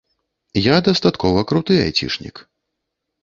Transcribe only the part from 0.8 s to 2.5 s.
дастаткова круты айцішнік.